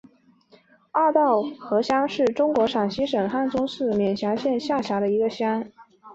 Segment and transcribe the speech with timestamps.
[0.89, 5.63] 二道河乡是中国陕西省汉中市勉县下辖的一个乡。